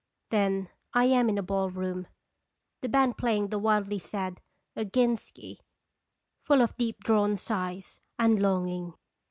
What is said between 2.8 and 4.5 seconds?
the band playing the wildly sad"